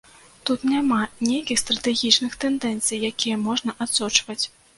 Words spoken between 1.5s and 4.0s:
стратэгічных тэндэнцый, якія можна